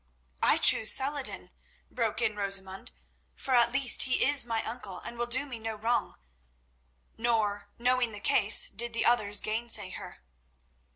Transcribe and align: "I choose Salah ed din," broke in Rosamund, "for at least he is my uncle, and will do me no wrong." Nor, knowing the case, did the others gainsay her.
"I 0.41 0.57
choose 0.57 0.91
Salah 0.91 1.19
ed 1.19 1.25
din," 1.25 1.51
broke 1.91 2.23
in 2.23 2.35
Rosamund, 2.35 2.91
"for 3.35 3.53
at 3.53 3.71
least 3.71 4.01
he 4.01 4.25
is 4.25 4.43
my 4.43 4.63
uncle, 4.63 4.97
and 4.97 5.15
will 5.15 5.27
do 5.27 5.45
me 5.45 5.59
no 5.59 5.75
wrong." 5.75 6.15
Nor, 7.17 7.67
knowing 7.77 8.11
the 8.11 8.19
case, 8.19 8.67
did 8.67 8.93
the 8.93 9.05
others 9.05 9.39
gainsay 9.39 9.91
her. 9.91 10.23